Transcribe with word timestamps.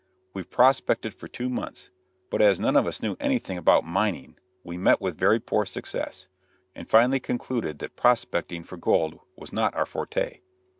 We 0.33 0.41
prospected 0.41 1.13
for 1.13 1.27
two 1.27 1.47
months, 1.47 1.91
but 2.31 2.41
as 2.41 2.59
none 2.59 2.75
of 2.75 2.87
us 2.87 3.03
knew 3.03 3.15
anything 3.19 3.55
about 3.59 3.85
mining 3.85 4.35
we 4.63 4.75
met 4.75 4.99
with 4.99 5.15
very 5.15 5.39
poor 5.39 5.63
success, 5.63 6.27
and 6.73 6.87
we 6.87 6.89
finally 6.89 7.19
concluded 7.19 7.77
that 7.77 7.95
prospecting 7.95 8.63
for 8.63 8.77
gold 8.77 9.19
was 9.35 9.53
not 9.53 9.75
our 9.75 9.85
forte. 9.85 10.39